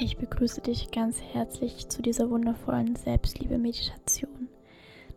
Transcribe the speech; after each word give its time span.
Ich 0.00 0.16
begrüße 0.16 0.60
dich 0.60 0.92
ganz 0.92 1.20
herzlich 1.20 1.88
zu 1.88 2.02
dieser 2.02 2.30
wundervollen 2.30 2.94
Selbstliebe-Meditation. 2.94 4.48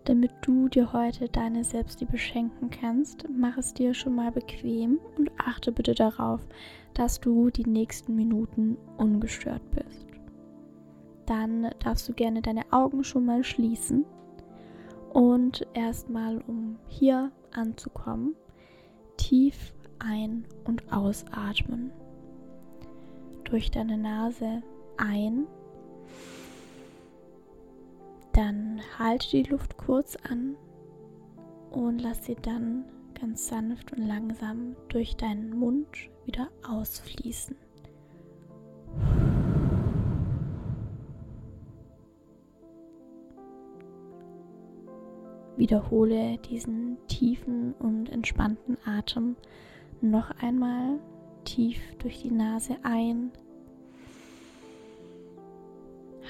Damit 0.05 0.31
du 0.42 0.69
dir 0.69 0.92
heute 0.92 1.29
deine 1.29 1.63
Selbstliebe 1.63 2.17
schenken 2.17 2.71
kannst, 2.71 3.28
mach 3.29 3.59
es 3.59 3.75
dir 3.75 3.94
schon 3.94 4.15
mal 4.15 4.31
bequem 4.31 4.99
und 5.20 5.29
achte 5.38 5.71
bitte 5.71 5.94
darauf, 5.94 6.42
dass 6.96 7.20
du 7.20 7.52
die 7.52 7.67
nächsten 7.67 8.15
Minuten 8.15 8.75
ungestört 8.97 9.62
bist. 9.70 10.07
Dann 11.28 11.70
darfst 11.78 12.10
du 12.10 12.13
gerne 12.13 12.42
deine 12.42 12.63
Augen 12.71 13.03
schon 13.03 13.25
mal 13.25 13.43
schließen 13.43 14.03
und 15.13 15.67
erstmal, 15.75 16.39
um 16.48 16.79
hier 16.88 17.31
anzukommen, 17.52 18.35
tief 19.17 19.75
ein- 19.99 20.48
und 20.63 20.91
ausatmen 20.91 21.91
durch 23.51 23.69
deine 23.69 23.97
Nase 23.97 24.63
ein. 24.95 25.45
Dann 28.31 28.79
halte 28.97 29.29
die 29.29 29.43
Luft 29.43 29.77
kurz 29.77 30.15
an 30.15 30.55
und 31.69 31.99
lass 31.99 32.25
sie 32.25 32.35
dann 32.41 32.85
ganz 33.19 33.47
sanft 33.47 33.91
und 33.91 34.07
langsam 34.07 34.77
durch 34.87 35.17
deinen 35.17 35.51
Mund 35.51 35.89
wieder 36.25 36.47
ausfließen. 36.65 37.57
Wiederhole 45.57 46.38
diesen 46.49 46.97
tiefen 47.07 47.73
und 47.73 48.09
entspannten 48.09 48.77
Atem 48.85 49.35
noch 49.99 50.31
einmal 50.41 50.99
tief 51.44 51.80
durch 52.00 52.22
die 52.22 52.31
Nase 52.31 52.77
ein 52.84 53.31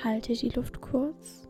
Halte 0.04 0.34
die 0.34 0.50
Luft 0.50 0.82
kurz 0.82 1.48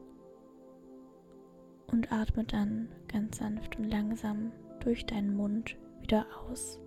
und 1.88 2.12
atme 2.12 2.44
dann 2.44 2.90
ganz 3.08 3.38
sanft 3.38 3.78
und 3.78 3.86
langsam 3.86 4.52
durch 4.81 5.06
deinen 5.06 5.36
Mund 5.36 5.78
wieder 6.02 6.26
aus. 6.50 6.80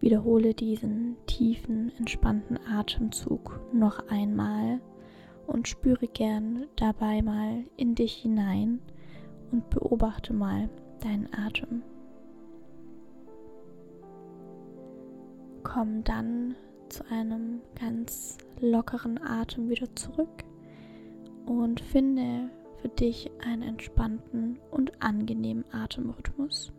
Wiederhole 0.00 0.54
diesen 0.54 1.16
tiefen, 1.26 1.92
entspannten 1.98 2.58
Atemzug 2.66 3.60
noch 3.72 4.08
einmal 4.08 4.80
und 5.46 5.68
spüre 5.68 6.06
gern 6.06 6.66
dabei 6.76 7.22
mal 7.22 7.64
in 7.76 7.94
dich 7.94 8.14
hinein 8.14 8.80
und 9.52 9.68
beobachte 9.70 10.32
mal 10.32 10.68
deinen 11.00 11.28
Atem. 11.32 11.82
komm 15.66 16.04
dann 16.04 16.54
zu 16.88 17.04
einem 17.10 17.60
ganz 17.78 18.38
lockeren 18.60 19.20
Atem 19.22 19.68
wieder 19.68 19.94
zurück 19.96 20.44
und 21.44 21.80
finde 21.80 22.50
für 22.80 22.88
dich 22.88 23.30
einen 23.44 23.62
entspannten 23.62 24.58
und 24.70 25.02
angenehmen 25.02 25.64
Atemrhythmus. 25.72 26.72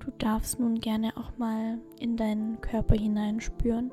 Du 0.00 0.10
darfst 0.18 0.60
nun 0.60 0.78
gerne 0.78 1.16
auch 1.16 1.36
mal 1.38 1.78
in 1.98 2.18
deinen 2.18 2.60
Körper 2.60 2.94
hineinspüren 2.94 3.90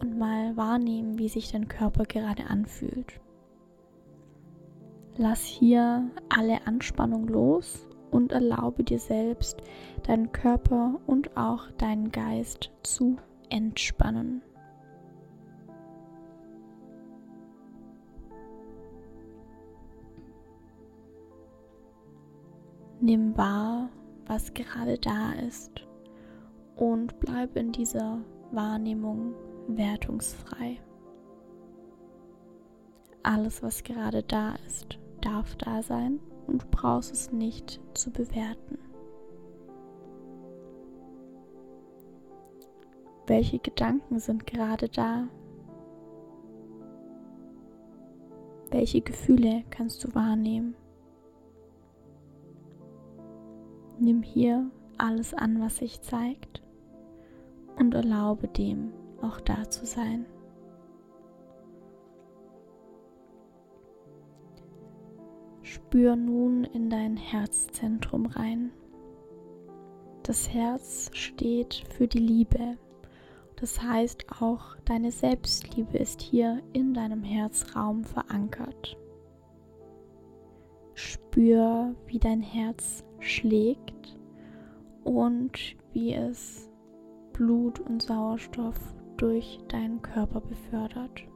und 0.00 0.18
mal 0.18 0.54
wahrnehmen, 0.56 1.18
wie 1.18 1.28
sich 1.28 1.50
dein 1.50 1.66
Körper 1.66 2.04
gerade 2.04 2.44
anfühlt. 2.44 3.20
Lass 5.18 5.44
hier 5.44 6.10
alle 6.30 6.66
Anspannung 6.66 7.28
los 7.28 7.86
und 8.10 8.32
erlaube 8.32 8.82
dir 8.82 8.98
selbst, 8.98 9.60
deinen 10.04 10.32
Körper 10.32 11.00
und 11.06 11.36
auch 11.36 11.70
deinen 11.72 12.10
Geist 12.10 12.70
zu 12.82 13.16
entspannen. 13.50 14.42
Nimm 23.00 23.36
wahr, 23.36 23.90
was 24.26 24.54
gerade 24.54 24.96
da 24.96 25.32
ist 25.46 25.86
und 26.76 27.18
bleib 27.20 27.56
in 27.56 27.72
dieser 27.72 28.20
Wahrnehmung 28.52 29.34
wertungsfrei. 29.66 30.78
Alles, 33.24 33.62
was 33.62 33.82
gerade 33.82 34.22
da 34.22 34.54
ist, 34.66 34.98
darf 35.22 35.56
da 35.56 35.82
sein 35.82 36.20
und 36.46 36.62
du 36.62 36.66
brauchst 36.70 37.12
es 37.12 37.32
nicht 37.32 37.80
zu 37.94 38.10
bewerten. 38.10 38.78
Welche 43.26 43.58
Gedanken 43.58 44.18
sind 44.18 44.46
gerade 44.46 44.88
da? 44.88 45.28
Welche 48.70 49.00
Gefühle 49.00 49.64
kannst 49.70 50.02
du 50.04 50.14
wahrnehmen? 50.14 50.74
Nimm 53.98 54.22
hier 54.22 54.70
alles 54.98 55.34
an, 55.34 55.60
was 55.60 55.76
sich 55.76 56.00
zeigt 56.02 56.62
und 57.78 57.94
erlaube 57.94 58.48
dem 58.48 58.92
auch 59.20 59.40
da 59.40 59.68
zu 59.70 59.86
sein. 59.86 60.26
Spür 65.72 66.16
nun 66.16 66.64
in 66.64 66.90
dein 66.90 67.16
Herzzentrum 67.16 68.26
rein. 68.26 68.72
Das 70.22 70.52
Herz 70.52 71.10
steht 71.14 71.86
für 71.88 72.06
die 72.06 72.18
Liebe. 72.18 72.76
Das 73.56 73.80
heißt 73.80 74.26
auch, 74.42 74.76
deine 74.84 75.10
Selbstliebe 75.10 75.96
ist 75.96 76.20
hier 76.20 76.62
in 76.74 76.92
deinem 76.92 77.22
Herzraum 77.22 78.04
verankert. 78.04 78.98
Spür, 80.92 81.94
wie 82.06 82.18
dein 82.18 82.42
Herz 82.42 83.02
schlägt 83.20 84.18
und 85.04 85.52
wie 85.94 86.12
es 86.12 86.70
Blut 87.32 87.80
und 87.80 88.02
Sauerstoff 88.02 88.94
durch 89.16 89.58
deinen 89.68 90.02
Körper 90.02 90.42
befördert. 90.42 91.31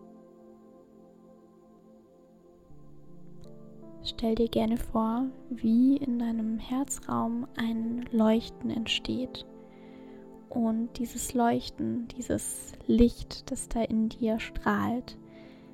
Stell 4.08 4.36
dir 4.36 4.46
gerne 4.46 4.76
vor, 4.76 5.24
wie 5.50 5.96
in 5.96 6.20
deinem 6.20 6.60
Herzraum 6.60 7.48
ein 7.56 8.04
Leuchten 8.12 8.70
entsteht. 8.70 9.44
Und 10.48 10.96
dieses 11.00 11.34
Leuchten, 11.34 12.06
dieses 12.16 12.74
Licht, 12.86 13.50
das 13.50 13.68
da 13.68 13.82
in 13.82 14.08
dir 14.08 14.38
strahlt, 14.38 15.18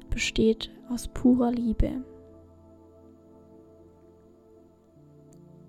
besteht 0.08 0.70
aus 0.88 1.08
purer 1.08 1.52
Liebe. 1.52 2.02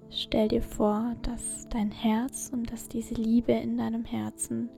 Stell 0.10 0.48
dir 0.48 0.62
vor, 0.62 1.18
dass 1.24 1.68
dein 1.68 1.92
Herz 1.92 2.50
und 2.54 2.72
dass 2.72 2.88
diese 2.88 3.16
Liebe 3.16 3.52
in 3.52 3.78
deinem 3.78 4.06
Herzen 4.06 4.70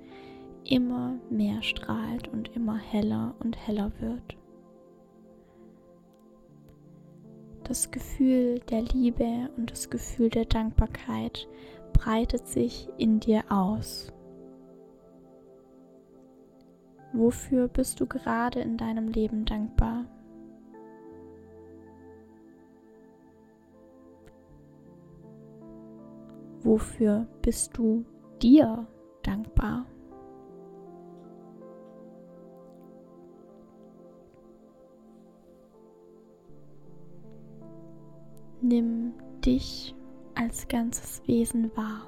immer 0.64 1.20
mehr 1.30 1.62
strahlt 1.62 2.30
und 2.30 2.48
immer 2.56 2.80
heller 2.80 3.36
und 3.42 3.56
heller 3.68 3.92
wird. 4.00 4.36
Das 7.68 7.90
Gefühl 7.90 8.60
der 8.70 8.84
Liebe 8.84 9.50
und 9.58 9.72
das 9.72 9.90
Gefühl 9.90 10.30
der 10.30 10.46
Dankbarkeit 10.46 11.48
breitet 11.94 12.48
sich 12.48 12.88
in 12.98 13.20
dir 13.20 13.44
aus. 13.50 14.14
Wofür 17.12 17.68
bist 17.68 18.00
du 18.00 18.06
gerade 18.06 18.60
in 18.60 18.78
deinem 18.78 19.08
Leben 19.08 19.46
dankbar? 19.46 20.06
Wofür 26.62 27.26
bist 27.42 27.76
du 27.78 28.06
dir 28.44 28.88
dankbar? 29.24 29.88
Nimm 38.68 39.14
dich 39.46 39.94
als 40.34 40.68
ganzes 40.68 41.22
Wesen 41.28 41.70
wahr. 41.78 42.08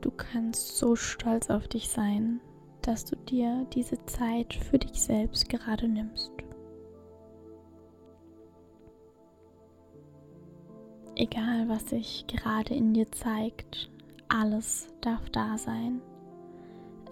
Du 0.00 0.10
kannst 0.10 0.78
so 0.78 0.96
stolz 0.96 1.48
auf 1.48 1.68
dich 1.68 1.88
sein, 1.88 2.40
dass 2.82 3.04
du 3.04 3.14
dir 3.14 3.68
diese 3.72 4.04
Zeit 4.06 4.52
für 4.52 4.80
dich 4.80 5.00
selbst 5.00 5.48
gerade 5.48 5.86
nimmst. 5.86 6.32
Egal, 11.14 11.68
was 11.68 11.90
sich 11.90 12.26
gerade 12.26 12.74
in 12.74 12.92
dir 12.92 13.12
zeigt, 13.12 13.92
alles 14.28 14.88
darf 15.02 15.30
da 15.30 15.56
sein. 15.56 16.02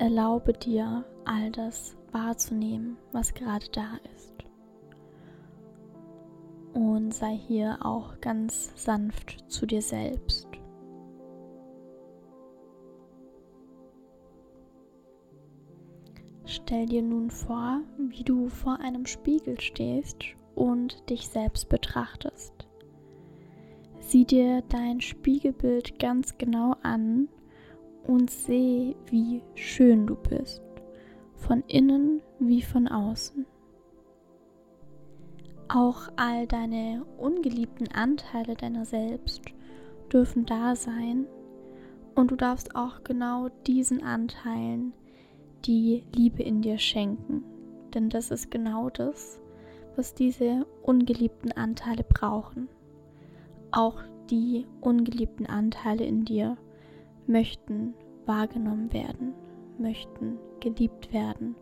Erlaube 0.00 0.52
dir, 0.52 1.04
all 1.24 1.52
das 1.52 1.96
wahrzunehmen, 2.10 2.96
was 3.12 3.34
gerade 3.34 3.66
da 3.70 3.98
ist. 4.16 4.47
Und 6.78 7.12
sei 7.12 7.36
hier 7.36 7.84
auch 7.84 8.20
ganz 8.20 8.70
sanft 8.76 9.44
zu 9.48 9.66
dir 9.66 9.82
selbst. 9.82 10.46
Stell 16.44 16.86
dir 16.86 17.02
nun 17.02 17.32
vor, 17.32 17.80
wie 17.98 18.22
du 18.22 18.48
vor 18.48 18.78
einem 18.78 19.06
Spiegel 19.06 19.60
stehst 19.60 20.18
und 20.54 21.10
dich 21.10 21.26
selbst 21.26 21.68
betrachtest. 21.68 22.52
Sieh 23.98 24.24
dir 24.24 24.62
dein 24.68 25.00
Spiegelbild 25.00 25.98
ganz 25.98 26.38
genau 26.38 26.76
an 26.84 27.26
und 28.06 28.30
seh, 28.30 28.94
wie 29.06 29.42
schön 29.56 30.06
du 30.06 30.14
bist, 30.14 30.62
von 31.34 31.64
innen 31.66 32.22
wie 32.38 32.62
von 32.62 32.86
außen. 32.86 33.46
Auch 35.68 36.08
all 36.16 36.46
deine 36.46 37.04
ungeliebten 37.18 37.92
Anteile 37.92 38.54
deiner 38.54 38.86
selbst 38.86 39.42
dürfen 40.10 40.46
da 40.46 40.74
sein. 40.74 41.26
Und 42.14 42.30
du 42.30 42.36
darfst 42.36 42.74
auch 42.74 43.04
genau 43.04 43.50
diesen 43.66 44.02
Anteilen 44.02 44.94
die 45.66 46.04
Liebe 46.14 46.42
in 46.42 46.62
dir 46.62 46.78
schenken, 46.78 47.44
denn 47.92 48.08
das 48.08 48.30
ist 48.30 48.50
genau 48.50 48.88
das, 48.88 49.40
was 49.94 50.14
diese 50.14 50.66
ungeliebten 50.82 51.52
Anteile 51.52 52.02
brauchen. 52.02 52.68
Auch 53.70 54.02
die 54.30 54.66
ungeliebten 54.80 55.46
Anteile 55.46 56.04
in 56.04 56.24
dir 56.24 56.56
möchten 57.26 57.92
wahrgenommen 58.24 58.92
werden, 58.92 59.34
möchten 59.78 60.38
geliebt 60.60 61.12
werden. 61.12 61.56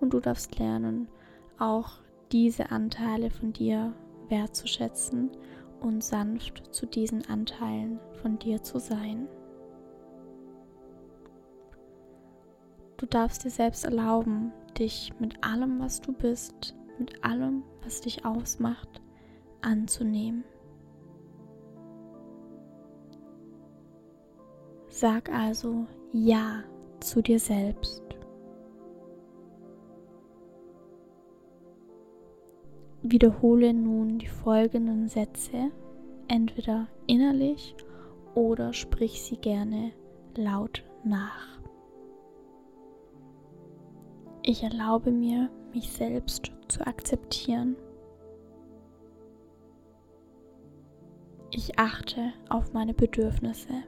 Und 0.00 0.14
du 0.14 0.20
darfst 0.20 0.58
lernen, 0.58 1.08
auch 1.58 1.98
diese 2.32 2.70
Anteile 2.70 3.30
von 3.30 3.52
dir 3.52 3.92
wertzuschätzen 4.28 5.30
und 5.80 6.04
sanft 6.04 6.74
zu 6.74 6.86
diesen 6.86 7.26
Anteilen 7.28 7.98
von 8.22 8.38
dir 8.38 8.62
zu 8.62 8.78
sein. 8.78 9.28
Du 12.96 13.06
darfst 13.06 13.44
dir 13.44 13.50
selbst 13.50 13.84
erlauben, 13.84 14.52
dich 14.78 15.12
mit 15.18 15.42
allem, 15.42 15.80
was 15.80 16.00
du 16.00 16.12
bist, 16.12 16.76
mit 16.98 17.24
allem, 17.24 17.62
was 17.82 18.02
dich 18.02 18.24
ausmacht, 18.24 19.00
anzunehmen. 19.62 20.44
Sag 24.88 25.32
also 25.32 25.86
Ja 26.12 26.62
zu 27.00 27.22
dir 27.22 27.38
selbst. 27.38 28.09
Wiederhole 33.02 33.72
nun 33.72 34.18
die 34.18 34.28
folgenden 34.28 35.08
Sätze, 35.08 35.70
entweder 36.28 36.86
innerlich 37.06 37.74
oder 38.34 38.72
sprich 38.72 39.22
sie 39.22 39.38
gerne 39.38 39.92
laut 40.36 40.84
nach. 41.02 41.58
Ich 44.42 44.62
erlaube 44.62 45.10
mir, 45.10 45.50
mich 45.72 45.90
selbst 45.90 46.52
zu 46.68 46.86
akzeptieren. 46.86 47.76
Ich 51.52 51.78
achte 51.78 52.32
auf 52.48 52.72
meine 52.72 52.94
Bedürfnisse. 52.94 53.82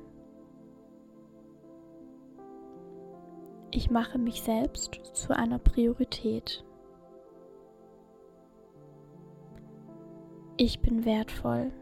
Ich 3.71 3.91
mache 3.91 4.19
mich 4.19 4.43
selbst 4.43 5.01
zu 5.13 5.35
einer 5.35 5.59
Priorität. 5.59 6.65
Ich 10.65 10.79
bin 10.79 11.05
wertvoll. 11.05 11.73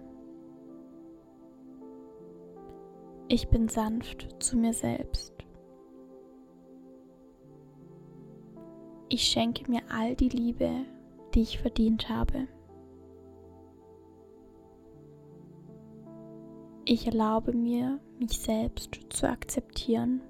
Ich 3.28 3.48
bin 3.50 3.68
sanft 3.68 4.42
zu 4.42 4.56
mir 4.56 4.72
selbst. 4.72 5.34
Ich 9.10 9.24
schenke 9.24 9.70
mir 9.70 9.82
all 9.90 10.16
die 10.16 10.30
Liebe, 10.30 10.70
die 11.34 11.42
ich 11.42 11.58
verdient 11.58 12.08
habe. 12.08 12.48
Ich 16.86 17.06
erlaube 17.06 17.52
mir, 17.52 18.00
mich 18.18 18.40
selbst 18.40 18.98
zu 19.10 19.28
akzeptieren. 19.28 20.22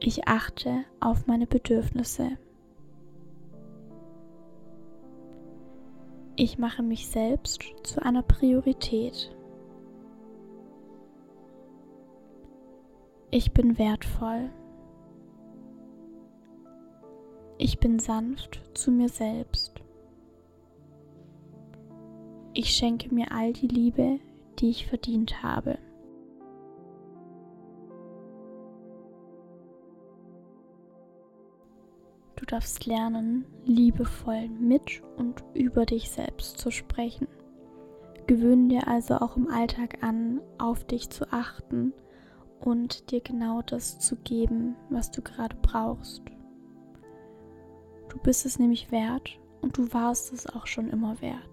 Ich 0.00 0.26
achte 0.26 0.86
auf 1.00 1.26
meine 1.26 1.46
Bedürfnisse. 1.46 2.38
Ich 6.36 6.58
mache 6.58 6.82
mich 6.82 7.06
selbst 7.06 7.62
zu 7.84 8.02
einer 8.02 8.22
Priorität. 8.22 9.30
Ich 13.30 13.52
bin 13.52 13.78
wertvoll. 13.78 14.50
Ich 17.56 17.78
bin 17.78 18.00
sanft 18.00 18.60
zu 18.74 18.90
mir 18.90 19.08
selbst. 19.08 19.80
Ich 22.52 22.70
schenke 22.70 23.14
mir 23.14 23.30
all 23.30 23.52
die 23.52 23.68
Liebe, 23.68 24.18
die 24.58 24.70
ich 24.70 24.86
verdient 24.86 25.44
habe. 25.44 25.78
Du 32.36 32.44
darfst 32.46 32.84
lernen, 32.86 33.44
liebevoll 33.64 34.48
mit 34.48 35.02
und 35.16 35.42
über 35.54 35.86
dich 35.86 36.10
selbst 36.10 36.58
zu 36.58 36.70
sprechen. 36.70 37.28
Gewöhne 38.26 38.68
dir 38.68 38.88
also 38.88 39.16
auch 39.16 39.36
im 39.36 39.48
Alltag 39.48 40.02
an, 40.02 40.40
auf 40.58 40.84
dich 40.84 41.10
zu 41.10 41.30
achten 41.32 41.92
und 42.60 43.10
dir 43.10 43.20
genau 43.20 43.62
das 43.62 43.98
zu 43.98 44.16
geben, 44.16 44.74
was 44.90 45.10
du 45.10 45.22
gerade 45.22 45.56
brauchst. 45.62 46.22
Du 48.08 48.18
bist 48.18 48.46
es 48.46 48.58
nämlich 48.58 48.90
wert 48.90 49.38
und 49.60 49.76
du 49.76 49.92
warst 49.92 50.32
es 50.32 50.46
auch 50.46 50.66
schon 50.66 50.88
immer 50.88 51.20
wert. 51.20 51.48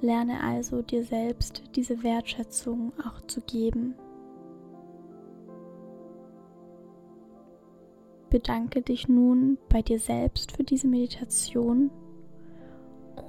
Lerne 0.00 0.42
also 0.42 0.82
dir 0.82 1.04
selbst 1.04 1.62
diese 1.76 2.02
Wertschätzung 2.02 2.92
auch 3.04 3.20
zu 3.26 3.40
geben 3.40 3.94
bedanke 8.32 8.80
dich 8.80 9.08
nun 9.08 9.58
bei 9.68 9.82
dir 9.82 9.98
selbst 9.98 10.56
für 10.56 10.64
diese 10.64 10.86
Meditation 10.88 11.90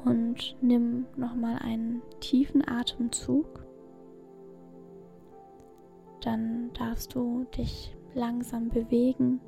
und 0.06 0.56
nimm 0.62 1.06
nochmal 1.18 1.58
einen 1.60 2.02
tiefen 2.22 2.66
Atemzug. 2.66 3.66
Dann 6.22 6.72
darfst 6.74 7.16
du 7.16 7.44
dich 7.58 7.94
langsam 8.14 8.70
bewegen 8.70 9.42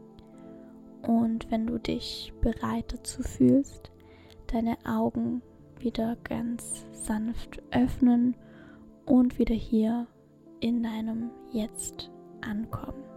und 1.08 1.50
wenn 1.50 1.68
du 1.68 1.80
dich 1.80 2.34
bereit 2.42 2.92
dazu 2.92 3.24
fühlst, 3.24 3.92
deine 4.48 4.76
Augen 4.86 5.42
wieder 5.80 6.18
ganz 6.26 6.86
sanft 6.92 7.64
öffnen 7.72 8.36
und 9.06 9.40
wieder 9.40 9.56
hier 9.56 10.08
in 10.60 10.84
deinem 10.84 11.30
Jetzt 11.54 12.12
ankommen. 12.42 13.15